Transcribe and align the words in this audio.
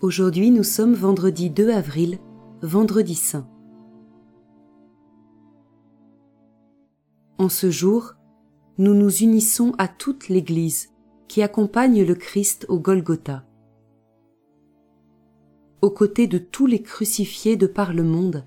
Aujourd'hui 0.00 0.52
nous 0.52 0.62
sommes 0.62 0.94
vendredi 0.94 1.50
2 1.50 1.70
avril, 1.70 2.20
vendredi 2.62 3.16
saint. 3.16 3.48
En 7.36 7.48
ce 7.48 7.68
jour, 7.72 8.14
nous 8.78 8.94
nous 8.94 9.10
unissons 9.10 9.74
à 9.76 9.88
toute 9.88 10.28
l'Église 10.28 10.90
qui 11.26 11.42
accompagne 11.42 12.04
le 12.04 12.14
Christ 12.14 12.64
au 12.68 12.78
Golgotha. 12.78 13.44
Aux 15.82 15.90
côtés 15.90 16.28
de 16.28 16.38
tous 16.38 16.66
les 16.66 16.80
crucifiés 16.80 17.56
de 17.56 17.66
par 17.66 17.92
le 17.92 18.04
monde, 18.04 18.46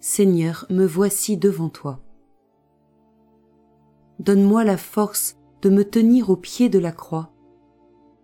Seigneur, 0.00 0.64
me 0.70 0.86
voici 0.86 1.36
devant 1.36 1.68
toi. 1.68 2.00
Donne-moi 4.18 4.64
la 4.64 4.78
force 4.78 5.36
de 5.60 5.68
me 5.68 5.84
tenir 5.84 6.30
au 6.30 6.36
pied 6.36 6.70
de 6.70 6.78
la 6.78 6.92
croix, 6.92 7.34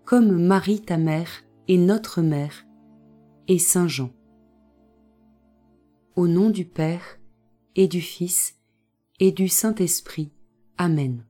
comme 0.06 0.42
Marie 0.42 0.80
ta 0.80 0.96
mère 0.96 1.44
et 1.70 1.78
notre 1.78 2.20
mère, 2.20 2.66
et 3.46 3.60
Saint 3.60 3.86
Jean. 3.86 4.10
Au 6.16 6.26
nom 6.26 6.50
du 6.50 6.64
Père, 6.64 7.20
et 7.76 7.86
du 7.86 8.00
Fils, 8.00 8.56
et 9.20 9.30
du 9.30 9.46
Saint-Esprit. 9.46 10.32
Amen. 10.78 11.29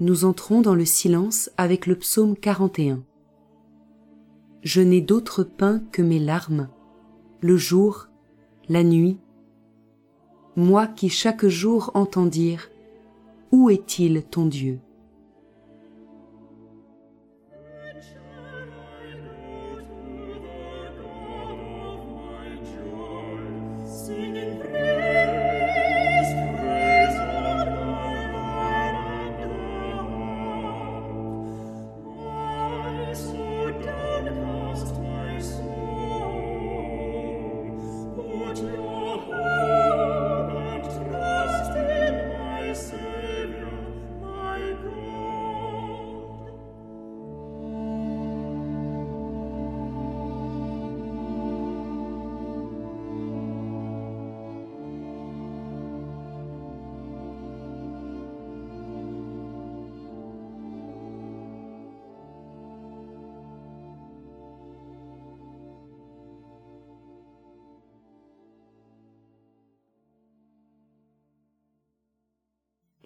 Nous 0.00 0.24
entrons 0.24 0.60
dans 0.60 0.74
le 0.74 0.84
silence 0.84 1.50
avec 1.56 1.86
le 1.86 1.96
psaume 1.96 2.36
41. 2.36 3.02
Je 4.62 4.80
n'ai 4.80 5.00
d'autre 5.00 5.42
pain 5.42 5.82
que 5.92 6.02
mes 6.02 6.18
larmes, 6.18 6.68
le 7.40 7.56
jour, 7.56 8.08
la 8.68 8.84
nuit, 8.84 9.18
moi 10.56 10.86
qui 10.86 11.08
chaque 11.08 11.46
jour 11.46 11.90
entends 11.94 12.26
dire, 12.26 12.70
Où 13.50 13.70
est-il 13.70 14.22
ton 14.22 14.46
Dieu? 14.46 14.80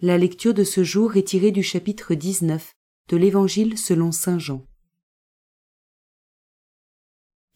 La 0.01 0.17
lecture 0.17 0.53
de 0.53 0.63
ce 0.63 0.83
jour 0.83 1.15
est 1.15 1.27
tirée 1.27 1.51
du 1.51 1.63
chapitre 1.63 2.13
19 2.13 2.75
de 3.09 3.17
l'Évangile 3.17 3.77
selon 3.77 4.11
Saint 4.11 4.39
Jean. 4.39 4.67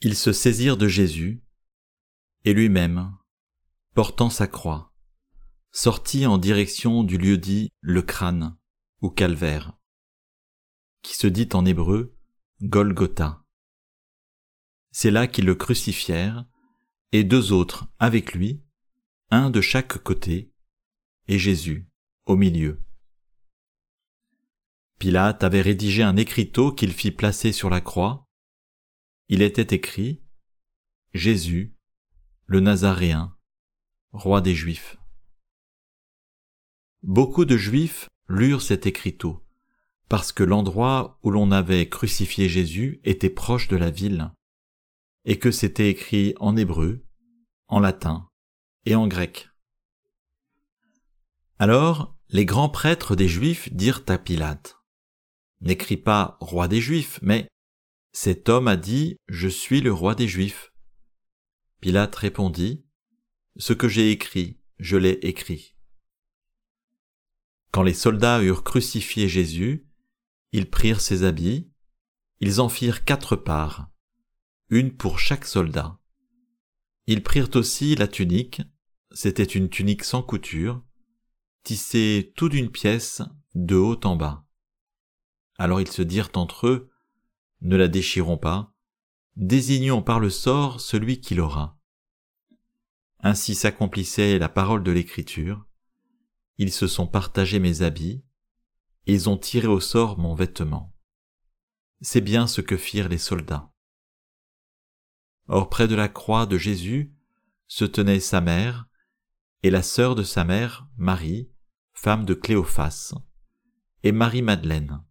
Ils 0.01 0.15
se 0.15 0.31
saisirent 0.31 0.77
de 0.77 0.87
Jésus, 0.87 1.43
et 2.45 2.53
lui-même, 2.53 3.17
portant 3.95 4.29
sa 4.29 4.47
croix, 4.47 4.93
sortit 5.71 6.25
en 6.25 6.37
direction 6.37 7.03
du 7.03 7.17
lieu 7.17 7.37
dit 7.37 7.69
le 7.81 8.01
crâne 8.01 8.55
ou 9.01 9.09
calvaire, 9.09 9.77
qui 11.01 11.15
se 11.15 11.27
dit 11.27 11.49
en 11.53 11.65
hébreu 11.65 12.15
Golgotha. 12.61 13.43
C'est 14.91 15.11
là 15.11 15.27
qu'ils 15.27 15.45
le 15.45 15.55
crucifièrent, 15.55 16.45
et 17.11 17.23
deux 17.23 17.51
autres 17.51 17.87
avec 17.99 18.33
lui, 18.33 18.63
un 19.31 19.49
de 19.49 19.59
chaque 19.59 19.97
côté, 20.03 20.53
et 21.27 21.39
Jésus 21.39 21.86
au 22.27 22.35
milieu. 22.35 22.81
Pilate 24.99 25.43
avait 25.43 25.61
rédigé 25.61 26.03
un 26.03 26.17
écriteau 26.17 26.71
qu'il 26.71 26.91
fit 26.91 27.11
placer 27.11 27.51
sur 27.51 27.69
la 27.69 27.81
croix. 27.81 28.27
Il 29.29 29.41
était 29.41 29.75
écrit 29.75 30.23
Jésus, 31.13 31.75
le 32.45 32.59
Nazaréen, 32.59 33.35
roi 34.11 34.41
des 34.41 34.55
Juifs. 34.55 34.97
Beaucoup 37.03 37.45
de 37.45 37.57
Juifs 37.57 38.09
lurent 38.27 38.61
cet 38.61 38.85
écriteau, 38.85 39.45
parce 40.09 40.31
que 40.31 40.43
l'endroit 40.43 41.19
où 41.23 41.29
l'on 41.29 41.51
avait 41.51 41.87
crucifié 41.87 42.49
Jésus 42.49 42.99
était 43.03 43.29
proche 43.29 43.67
de 43.67 43.77
la 43.77 43.91
ville, 43.91 44.31
et 45.25 45.39
que 45.39 45.51
c'était 45.51 45.89
écrit 45.89 46.33
en 46.39 46.57
hébreu, 46.57 47.05
en 47.67 47.79
latin 47.79 48.27
et 48.85 48.95
en 48.95 49.07
grec. 49.07 49.49
Alors 51.59 52.16
les 52.29 52.45
grands 52.45 52.69
prêtres 52.69 53.15
des 53.15 53.27
Juifs 53.27 53.71
dirent 53.73 54.03
à 54.07 54.17
Pilate, 54.17 54.77
N'écris 55.61 55.97
pas 55.97 56.37
roi 56.39 56.67
des 56.67 56.81
Juifs, 56.81 57.19
mais 57.21 57.47
cet 58.11 58.49
homme 58.49 58.67
a 58.67 58.75
dit, 58.75 59.17
Je 59.27 59.47
suis 59.47 59.81
le 59.81 59.93
roi 59.93 60.13
des 60.13 60.27
Juifs. 60.27 60.73
Pilate 61.79 62.15
répondit, 62.15 62.85
Ce 63.55 63.73
que 63.73 63.87
j'ai 63.87 64.11
écrit, 64.11 64.59
je 64.77 64.97
l'ai 64.97 65.19
écrit. 65.21 65.75
Quand 67.71 67.83
les 67.83 67.93
soldats 67.93 68.41
eurent 68.41 68.63
crucifié 68.63 69.29
Jésus, 69.29 69.87
ils 70.51 70.69
prirent 70.69 71.01
ses 71.01 71.23
habits, 71.23 71.71
ils 72.39 72.59
en 72.59 72.69
firent 72.69 73.03
quatre 73.03 73.35
parts, 73.35 73.89
une 74.69 74.95
pour 74.95 75.19
chaque 75.19 75.45
soldat. 75.45 75.99
Ils 77.07 77.23
prirent 77.23 77.55
aussi 77.55 77.95
la 77.95 78.07
tunique, 78.07 78.61
c'était 79.11 79.43
une 79.43 79.69
tunique 79.69 80.03
sans 80.03 80.21
couture, 80.21 80.83
tissé 81.67 82.31
tout 82.37 82.47
d'une 82.47 82.71
pièce 82.71 83.21
de 83.53 83.75
haut 83.75 83.99
en 84.05 84.15
bas. 84.15 84.45
Alors 85.57 85.81
ils 85.81 85.91
se 85.91 86.01
dirent 86.01 86.29
entre 86.35 86.67
eux, 86.67 86.89
Ne 87.59 87.75
la 87.75 87.89
déchirons 87.89 88.37
pas, 88.37 88.73
désignons 89.35 90.01
par 90.01 90.21
le 90.21 90.29
sort 90.29 90.79
celui 90.79 91.19
qui 91.19 91.35
l'aura. 91.35 91.77
Ainsi 93.19 93.53
s'accomplissait 93.53 94.39
la 94.39 94.47
parole 94.47 94.81
de 94.81 94.91
l'Écriture. 94.91 95.67
Ils 96.57 96.71
se 96.71 96.87
sont 96.87 97.05
partagés 97.05 97.59
mes 97.59 97.81
habits, 97.81 98.23
ils 99.05 99.27
ont 99.27 99.37
tiré 99.37 99.67
au 99.67 99.81
sort 99.81 100.17
mon 100.17 100.35
vêtement. 100.35 100.95
C'est 101.99 102.21
bien 102.21 102.47
ce 102.47 102.61
que 102.61 102.77
firent 102.77 103.09
les 103.09 103.17
soldats. 103.17 103.73
Or 105.47 105.67
près 105.67 105.89
de 105.89 105.95
la 105.95 106.07
croix 106.07 106.45
de 106.45 106.57
Jésus 106.57 107.13
se 107.67 107.83
tenait 107.83 108.21
sa 108.21 108.39
mère 108.39 108.87
et 109.63 109.69
la 109.69 109.83
sœur 109.83 110.15
de 110.15 110.23
sa 110.23 110.45
mère, 110.45 110.87
Marie, 110.95 111.51
femme 111.97 112.25
de 112.25 112.35
Cléophas, 112.35 113.15
et 114.03 114.11
Marie-Madeleine. 114.11 115.03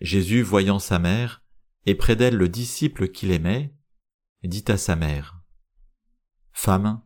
Jésus, 0.00 0.42
voyant 0.42 0.80
sa 0.80 0.98
mère, 0.98 1.44
et 1.86 1.94
près 1.94 2.16
d'elle 2.16 2.34
le 2.34 2.48
disciple 2.48 3.08
qu'il 3.08 3.30
aimait, 3.30 3.72
dit 4.42 4.64
à 4.66 4.76
sa 4.76 4.96
mère, 4.96 5.40
Femme, 6.50 7.00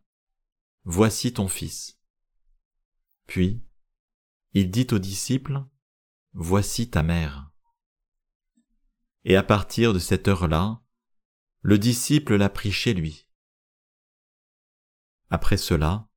voici 0.84 1.34
ton 1.34 1.48
fils. 1.48 2.00
Puis, 3.26 3.62
il 4.54 4.70
dit 4.70 4.86
au 4.90 4.98
disciple, 4.98 5.62
Voici 6.32 6.88
ta 6.88 7.02
mère. 7.02 7.50
Et 9.24 9.36
à 9.36 9.42
partir 9.42 9.92
de 9.92 9.98
cette 9.98 10.28
heure-là, 10.28 10.82
le 11.60 11.76
disciple 11.76 12.36
l'a 12.36 12.48
pris 12.48 12.72
chez 12.72 12.94
lui. 12.94 13.28
Après 15.28 15.58
cela, 15.58 16.08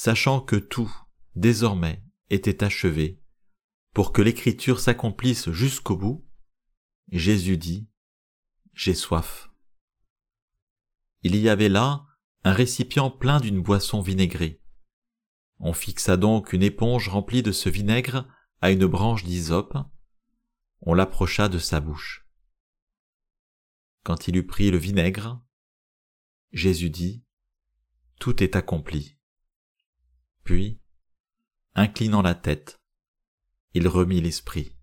sachant 0.00 0.40
que 0.40 0.56
tout, 0.56 0.90
désormais, 1.34 2.02
était 2.30 2.64
achevé, 2.64 3.20
pour 3.92 4.14
que 4.14 4.22
l'écriture 4.22 4.80
s'accomplisse 4.80 5.50
jusqu'au 5.50 5.94
bout, 5.94 6.26
Jésus 7.12 7.58
dit, 7.58 7.86
J'ai 8.72 8.94
soif. 8.94 9.50
Il 11.20 11.36
y 11.36 11.50
avait 11.50 11.68
là 11.68 12.06
un 12.44 12.54
récipient 12.54 13.10
plein 13.10 13.40
d'une 13.40 13.60
boisson 13.60 14.00
vinaigrée. 14.00 14.62
On 15.58 15.74
fixa 15.74 16.16
donc 16.16 16.54
une 16.54 16.62
éponge 16.62 17.10
remplie 17.10 17.42
de 17.42 17.52
ce 17.52 17.68
vinaigre 17.68 18.26
à 18.62 18.70
une 18.70 18.86
branche 18.86 19.24
d'hysope, 19.24 19.76
on 20.80 20.94
l'approcha 20.94 21.50
de 21.50 21.58
sa 21.58 21.78
bouche. 21.78 22.26
Quand 24.02 24.28
il 24.28 24.36
eut 24.38 24.46
pris 24.46 24.70
le 24.70 24.78
vinaigre, 24.78 25.42
Jésus 26.52 26.88
dit, 26.88 27.22
Tout 28.18 28.42
est 28.42 28.56
accompli. 28.56 29.19
Puis, 30.50 30.80
inclinant 31.76 32.22
la 32.22 32.34
tête, 32.34 32.80
il 33.72 33.86
remit 33.86 34.20
l'esprit. 34.20 34.74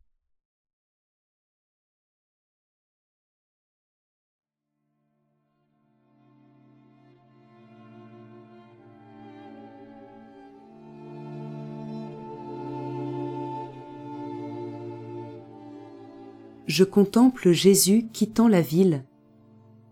je 16.68 16.86
contemple 16.86 17.52
Jésus 17.52 18.08
quittant 18.14 18.48
la 18.48 18.62
ville, 18.62 19.06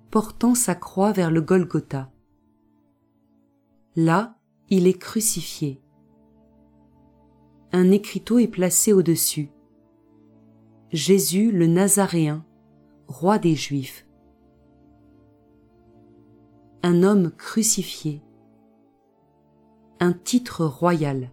portant 0.10 0.56
sa 0.56 0.76
croix 0.76 1.12
vers 1.12 1.32
le 1.32 1.42
Golgotha. 1.42 2.12
Là, 3.98 4.38
il 4.70 4.88
est 4.88 4.98
crucifié. 4.98 5.82
Un 7.72 7.92
écriteau 7.92 8.40
est 8.40 8.48
placé 8.48 8.94
au-dessus. 8.94 9.52
Jésus 10.92 11.52
le 11.52 11.68
Nazaréen, 11.68 12.46
roi 13.08 13.38
des 13.38 13.56
Juifs. 13.56 14.08
Un 16.84 17.04
homme 17.04 17.32
crucifié. 17.32 18.22
Un 20.00 20.14
titre 20.14 20.66
royal. 20.66 21.32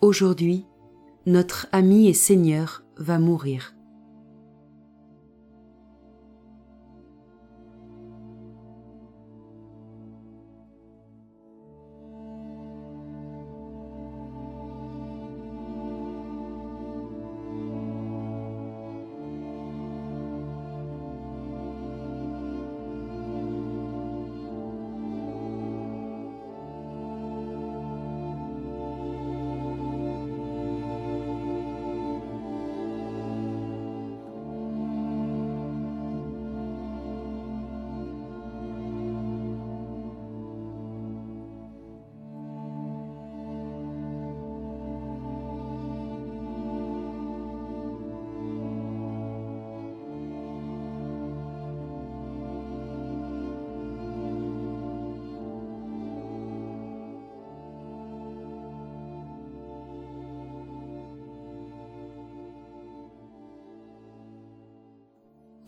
Aujourd'hui, 0.00 0.66
notre 1.26 1.68
ami 1.72 2.08
et 2.08 2.14
Seigneur 2.14 2.84
va 2.96 3.18
mourir. 3.18 3.74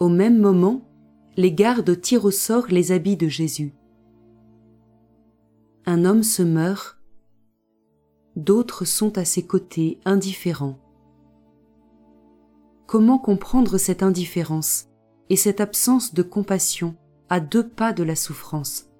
Au 0.05 0.11
même 0.11 0.39
moment, 0.39 0.83
les 1.39 1.51
gardes 1.51 1.99
tirent 1.99 2.27
au 2.27 2.31
sort 2.31 2.67
les 2.69 2.93
habits 2.93 3.17
de 3.17 3.27
Jésus. 3.27 3.73
Un 5.87 6.05
homme 6.05 6.23
se 6.23 6.43
meurt, 6.43 7.01
d'autres 8.37 8.85
sont 8.85 9.17
à 9.17 9.25
ses 9.25 9.47
côtés 9.47 10.01
indifférents. 10.05 10.79
Comment 12.87 13.17
comprendre 13.17 13.79
cette 13.79 14.03
indifférence 14.03 14.89
et 15.31 15.37
cette 15.37 15.63
absence 15.63 16.13
de 16.13 16.23
compassion 16.23 16.97
à 17.31 17.41
deux 17.41 17.67
pas 17.67 17.95
de 17.95 18.03
la 18.03 18.15
souffrance? 18.15 18.91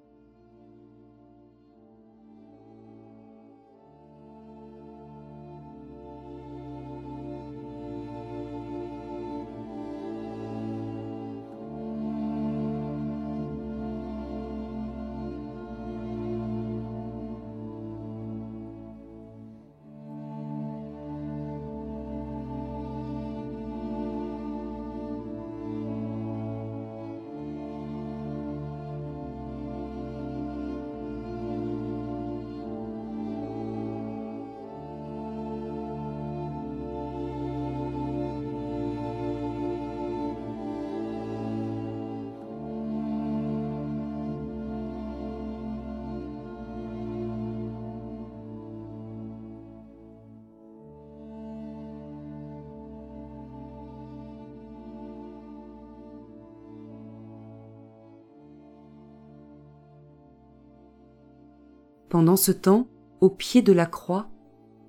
Pendant 62.09 62.35
ce 62.35 62.51
temps, 62.51 62.87
au 63.21 63.29
pied 63.29 63.61
de 63.61 63.73
la 63.73 63.85
croix, 63.85 64.29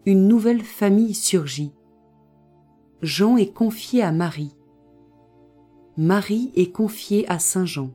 une 0.04 0.28
nouvelle 0.28 0.62
famille 0.62 1.14
surgit. 1.14 1.73
Jean 3.02 3.37
est 3.37 3.52
confié 3.52 4.02
à 4.02 4.12
Marie. 4.12 4.54
Marie 5.96 6.52
est 6.54 6.70
confiée 6.73 7.28
à 7.28 7.38
Saint 7.38 7.66
Jean. 7.66 7.90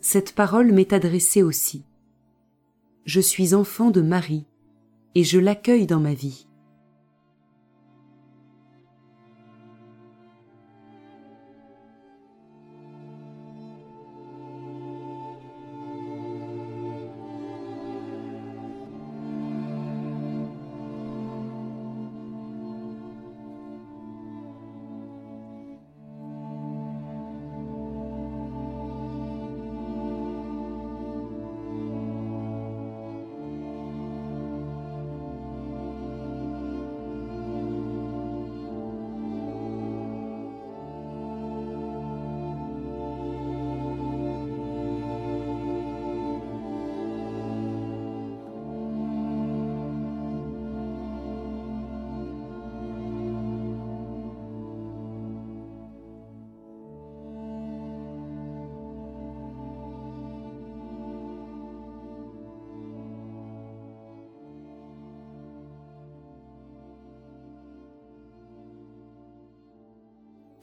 Cette 0.00 0.34
parole 0.34 0.72
m'est 0.72 0.92
adressée 0.92 1.42
aussi. 1.42 1.84
Je 3.04 3.20
suis 3.20 3.54
enfant 3.54 3.90
de 3.90 4.00
Marie, 4.00 4.46
et 5.14 5.24
je 5.24 5.38
l'accueille 5.38 5.86
dans 5.86 6.00
ma 6.00 6.14
vie. 6.14 6.47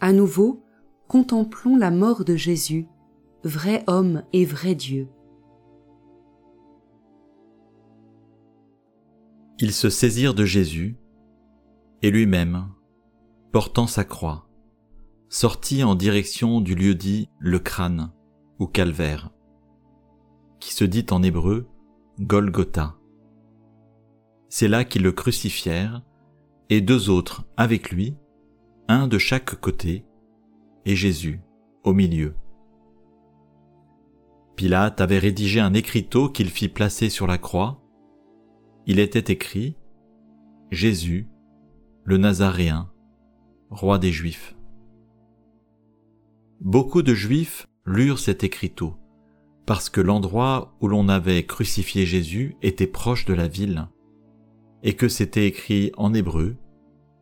À 0.06 0.14
nouveau, 0.14 0.64
contemplons 1.08 1.78
la 1.78 1.90
mort 1.90 2.26
de 2.26 2.36
Jésus, 2.36 2.88
vrai 3.44 3.84
homme 3.88 4.22
et 4.34 4.46
vrai 4.46 4.76
Dieu. 4.76 5.10
Ils 9.58 9.72
se 9.72 9.90
saisirent 9.90 10.36
de 10.36 10.46
Jésus, 10.46 10.96
et 12.04 12.12
lui-même, 12.12 12.68
portant 13.52 13.88
sa 13.88 14.04
croix, 14.04 14.48
sortit 15.28 15.84
en 15.84 15.96
direction 15.96 16.62
du 16.62 16.76
lieu 16.76 16.94
dit 16.94 17.28
le 17.40 17.58
crâne 17.58 18.12
ou 18.60 18.68
calvaire, 18.68 19.32
qui 20.60 20.72
se 20.76 20.86
dit 20.86 21.08
en 21.10 21.24
hébreu 21.24 21.68
Golgotha. 22.20 22.96
C'est 24.50 24.68
là 24.68 24.86
qu'ils 24.86 25.02
le 25.02 25.14
crucifièrent, 25.14 26.04
et 26.70 26.82
deux 26.82 27.10
autres 27.10 27.44
avec 27.58 27.90
lui, 27.90 28.16
un 28.88 29.08
de 29.08 29.18
chaque 29.18 29.56
côté, 29.60 30.06
et 30.86 30.96
Jésus 30.96 31.42
au 31.84 31.94
milieu. 31.94 32.36
Pilate 34.56 35.02
avait 35.02 35.20
rédigé 35.20 35.60
un 35.60 35.74
écriteau 35.74 36.30
qu'il 36.30 36.50
fit 36.50 36.70
placer 36.70 37.10
sur 37.10 37.28
la 37.28 37.38
croix. 37.38 37.82
Il 38.86 39.00
était 39.00 39.32
écrit 39.32 39.76
Jésus, 40.72 41.28
le 42.04 42.18
Nazaréen, 42.18 42.92
roi 43.70 43.98
des 43.98 44.12
Juifs. 44.12 44.56
Beaucoup 46.62 47.02
de 47.02 47.14
Juifs 47.14 47.68
lurent 47.86 48.20
cet 48.20 48.44
écriteau, 48.44 48.96
parce 49.66 49.90
que 49.90 50.02
l'endroit 50.02 50.76
où 50.80 50.88
l'on 50.88 51.10
avait 51.10 51.46
crucifié 51.46 52.06
Jésus 52.06 52.56
était 52.62 52.88
proche 52.88 53.26
de 53.26 53.34
la 53.34 53.48
ville, 53.48 53.88
et 54.84 54.96
que 54.96 55.08
c'était 55.08 55.48
écrit 55.48 55.92
en 55.98 56.14
hébreu, 56.14 56.56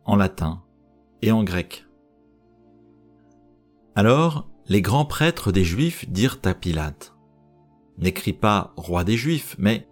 en 0.04 0.16
latin 0.16 0.62
et 1.24 1.32
en 1.32 1.42
grec. 1.42 1.86
Alors 3.94 4.50
les 4.66 4.82
grands 4.82 5.06
prêtres 5.06 5.52
des 5.52 5.64
Juifs 5.64 6.08
dirent 6.10 6.38
à 6.44 6.52
Pilate, 6.52 7.16
N'écris 7.96 8.34
pas 8.34 8.74
roi 8.76 9.04
des 9.04 9.16
Juifs, 9.16 9.56
mais 9.58 9.88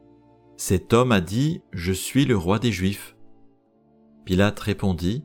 cet 0.59 0.93
homme 0.93 1.11
a 1.11 1.23
dit, 1.23 1.63
Je 1.73 1.93
suis 1.93 2.27
le 2.27 2.37
roi 2.37 2.59
des 2.59 2.71
Juifs. 2.71 3.17
Pilate 4.27 4.61
répondit, 4.61 5.25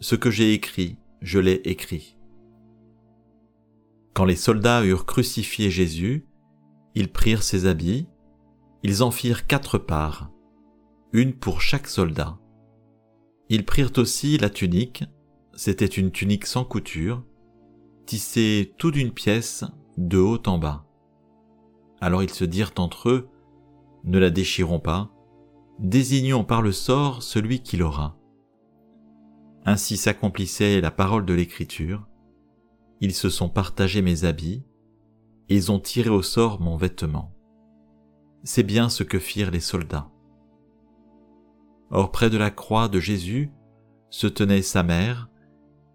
Ce 0.00 0.16
que 0.16 0.30
j'ai 0.30 0.52
écrit, 0.52 0.98
je 1.20 1.38
l'ai 1.38 1.60
écrit. 1.64 2.16
Quand 4.14 4.24
les 4.24 4.36
soldats 4.36 4.84
eurent 4.84 5.06
crucifié 5.06 5.70
Jésus, 5.70 6.26
ils 6.96 7.12
prirent 7.12 7.44
ses 7.44 7.66
habits, 7.66 8.08
ils 8.82 9.04
en 9.04 9.12
firent 9.12 9.46
quatre 9.46 9.78
parts, 9.78 10.32
une 11.12 11.34
pour 11.34 11.60
chaque 11.60 11.86
soldat. 11.86 12.38
Ils 13.48 13.64
prirent 13.64 13.92
aussi 13.96 14.38
la 14.38 14.50
tunique, 14.50 15.04
c'était 15.60 15.84
une 15.84 16.10
tunique 16.10 16.46
sans 16.46 16.64
couture, 16.64 17.22
tissée 18.06 18.72
tout 18.78 18.90
d'une 18.90 19.12
pièce 19.12 19.66
de 19.98 20.16
haut 20.16 20.40
en 20.46 20.56
bas. 20.56 20.86
Alors 22.00 22.22
ils 22.22 22.32
se 22.32 22.46
dirent 22.46 22.72
entre 22.78 23.10
eux, 23.10 23.28
ne 24.04 24.18
la 24.18 24.30
déchirons 24.30 24.80
pas, 24.80 25.10
désignons 25.78 26.44
par 26.44 26.62
le 26.62 26.72
sort 26.72 27.22
celui 27.22 27.60
qui 27.60 27.76
l'aura. 27.76 28.16
Ainsi 29.66 29.98
s'accomplissait 29.98 30.80
la 30.80 30.90
parole 30.90 31.26
de 31.26 31.34
l'Écriture. 31.34 32.08
Ils 33.02 33.14
se 33.14 33.28
sont 33.28 33.50
partagés 33.50 34.00
mes 34.00 34.24
habits, 34.24 34.64
et 35.50 35.56
ils 35.56 35.70
ont 35.70 35.78
tiré 35.78 36.08
au 36.08 36.22
sort 36.22 36.58
mon 36.62 36.78
vêtement. 36.78 37.34
C'est 38.44 38.62
bien 38.62 38.88
ce 38.88 39.02
que 39.02 39.18
firent 39.18 39.50
les 39.50 39.60
soldats. 39.60 40.10
Or 41.90 42.10
près 42.10 42.30
de 42.30 42.38
la 42.38 42.50
croix 42.50 42.88
de 42.88 42.98
Jésus 42.98 43.52
se 44.08 44.26
tenait 44.26 44.62
sa 44.62 44.82
mère 44.82 45.29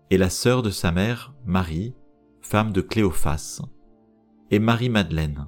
et 0.10 0.18
la 0.18 0.30
sœur 0.30 0.62
de 0.62 0.70
sa 0.70 0.92
mère, 0.92 1.34
Marie, 1.46 1.96
femme 2.42 2.72
de 2.72 2.82
Cléophas, 2.82 3.62
et 4.52 4.60
Marie-Madeleine. 4.60 5.48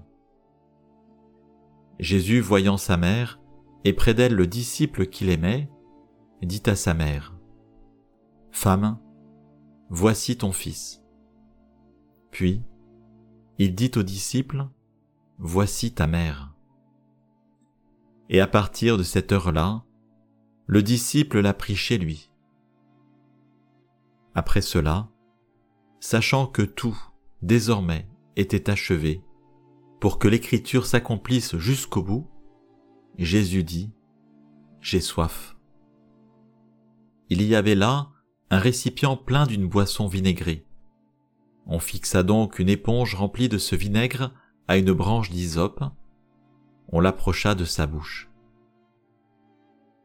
Jésus, 2.00 2.42
voyant 2.42 2.78
sa 2.78 2.98
mère, 2.98 3.40
et 3.84 3.94
près 3.94 4.14
d'elle 4.14 4.34
le 4.34 4.48
disciple 4.48 5.08
qu'il 5.08 5.30
aimait, 5.30 5.70
dit 6.42 6.64
à 6.66 6.76
sa 6.76 6.94
mère, 6.94 7.36
Femme, 8.52 9.00
voici 9.90 10.38
ton 10.38 10.52
fils. 10.52 11.04
Puis, 12.32 12.64
il 13.60 13.76
dit 13.76 13.92
au 13.96 14.04
disciple, 14.04 14.68
Voici 15.40 15.94
ta 15.94 16.08
mère. 16.08 16.56
Et 18.30 18.42
à 18.42 18.48
partir 18.48 18.98
de 18.98 19.04
cette 19.04 19.32
heure-là, 19.32 19.84
le 20.66 20.82
disciple 20.82 21.40
l'a 21.40 21.54
pris 21.54 21.76
chez 21.76 22.00
lui. 22.00 22.32
Après 24.38 24.62
cela, 24.62 25.10
sachant 26.00 26.46
que 26.46 26.62
tout, 26.62 26.96
désormais, 27.42 28.08
était 28.36 28.70
achevé, 28.70 29.24
pour 30.00 30.20
que 30.20 30.28
l'écriture 30.28 30.86
s'accomplisse 30.86 31.58
jusqu'au 31.58 32.04
bout, 32.04 32.30
Jésus 33.18 33.64
dit, 33.64 33.92
J'ai 34.80 35.02
soif. 35.02 35.58
Il 37.30 37.42
y 37.42 37.56
avait 37.56 37.74
là 37.74 38.12
un 38.52 38.60
récipient 38.60 39.18
plein 39.18 39.48
d'une 39.48 39.68
boisson 39.68 40.06
vinaigrée. 40.06 40.68
On 41.66 41.80
fixa 41.80 42.22
donc 42.22 42.60
une 42.60 42.70
éponge 42.70 43.16
remplie 43.16 43.50
de 43.50 43.58
ce 43.58 43.76
vinaigre 43.76 44.36
à 44.68 44.78
une 44.78 44.94
branche 44.94 45.32
d'hysope, 45.32 45.84
on 46.90 47.00
l'approcha 47.00 47.56
de 47.56 47.66
sa 47.66 47.88
bouche. 47.88 48.30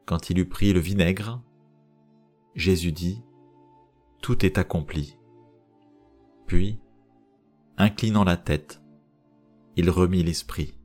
Quand 0.07 0.31
il 0.31 0.39
eut 0.39 0.49
pris 0.49 0.73
le 0.73 0.79
vinaigre, 0.79 1.39
Jésus 2.55 2.91
dit, 2.91 3.21
Tout 4.23 4.45
est 4.45 4.57
accompli. 4.57 5.17
Puis, 6.47 6.79
inclinant 7.77 8.23
la 8.23 8.37
tête, 8.37 8.81
il 9.75 9.89
remit 9.89 10.23
l'esprit. 10.23 10.75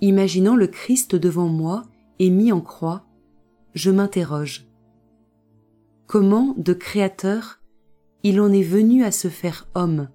Imaginant 0.00 0.56
le 0.56 0.66
Christ 0.66 1.14
devant 1.14 1.48
moi 1.48 1.84
et 2.18 2.30
mis 2.30 2.52
en 2.52 2.60
croix, 2.60 3.06
je 3.74 3.90
m'interroge. 3.90 4.68
Comment, 6.06 6.54
de 6.56 6.72
Créateur, 6.72 7.60
il 8.22 8.40
en 8.40 8.52
est 8.52 8.62
venu 8.62 9.04
à 9.04 9.10
se 9.10 9.28
faire 9.28 9.68
homme, 9.74 10.08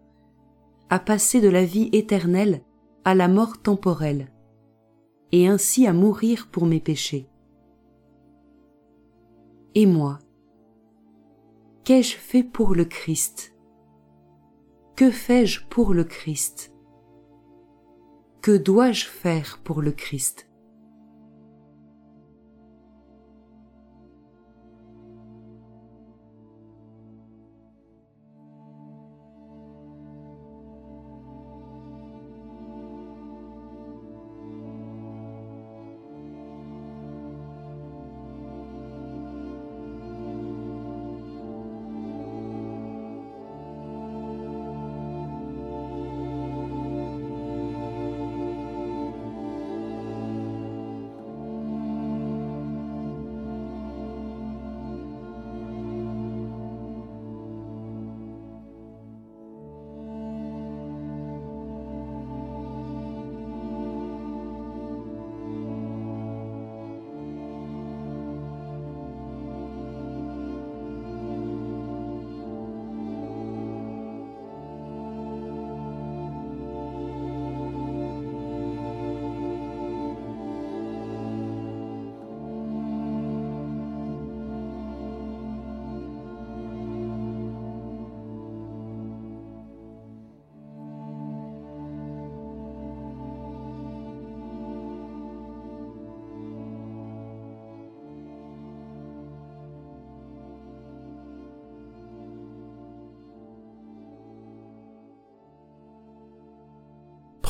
à 0.89 0.99
passer 0.99 1.41
de 1.41 1.49
la 1.49 1.65
vie 1.65 1.89
éternelle 1.93 2.61
à 3.03 3.15
la 3.15 3.27
mort 3.27 3.61
temporelle, 3.61 4.31
et 5.31 5.47
ainsi 5.47 5.87
à 5.87 5.93
mourir 5.93 6.49
pour 6.51 6.65
mes 6.65 6.79
péchés. 6.79 7.27
Et 9.73 9.85
moi, 9.85 10.19
qu'ai-je 11.83 12.15
fait 12.15 12.43
pour 12.43 12.75
le 12.75 12.85
Christ? 12.85 13.55
Que 14.95 15.09
fais-je 15.09 15.65
pour 15.67 15.93
le 15.93 16.03
Christ? 16.03 16.70
Que 18.41 18.57
dois-je 18.57 19.05
faire 19.05 19.59
pour 19.63 19.81
le 19.81 19.91
Christ? 19.91 20.47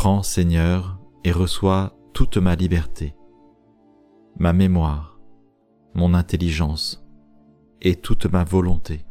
Prends, 0.02 0.24
Seigneur, 0.24 0.98
et 1.24 1.32
reçois 1.32 1.96
toute 2.12 2.38
ma 2.38 2.56
liberté, 2.56 3.14
ma 4.40 4.52
mémoire, 4.52 5.20
mon 5.94 6.16
intelligence 6.16 7.06
et 7.84 7.96
toute 7.96 8.26
ma 8.26 8.44
volonté. 8.44 9.06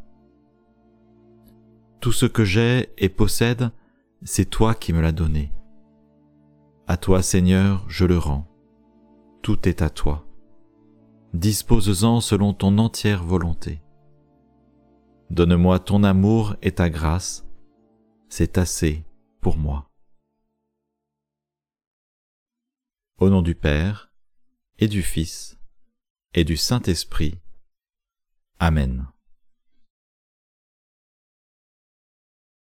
Tout 2.00 2.10
ce 2.10 2.26
que 2.26 2.42
j'ai 2.42 2.88
et 2.98 3.08
possède, 3.08 3.70
c'est 4.24 4.50
toi 4.50 4.74
qui 4.74 4.92
me 4.92 5.00
l'as 5.00 5.12
donné. 5.12 5.52
À 6.88 6.96
toi, 6.96 7.22
Seigneur, 7.22 7.84
je 7.86 8.04
le 8.04 8.18
rends. 8.18 8.48
Tout 9.42 9.68
est 9.68 9.82
à 9.82 9.90
toi. 9.90 10.26
Dispose-en 11.34 12.20
selon 12.20 12.52
ton 12.52 12.78
entière 12.78 13.22
volonté. 13.22 13.80
Donne-moi 15.30 15.78
ton 15.78 16.02
amour 16.02 16.56
et 16.62 16.72
ta 16.72 16.90
grâce, 16.90 17.46
c'est 18.28 18.58
assez 18.58 19.04
pour 19.40 19.56
moi. 19.56 19.89
Au 23.20 23.28
nom 23.28 23.42
du 23.42 23.54
Père, 23.54 24.10
et 24.78 24.88
du 24.88 25.02
Fils, 25.02 25.58
et 26.32 26.42
du 26.42 26.56
Saint-Esprit. 26.56 27.38
Amen. 28.58 29.08